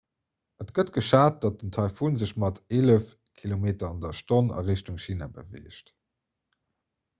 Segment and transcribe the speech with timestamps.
[0.63, 5.87] et gëtt geschat datt den taifun sech mat eelef km/h a richtung china beweegt